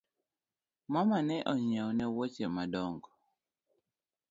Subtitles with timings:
[0.93, 3.09] Mama ne onyieo na woche madong’o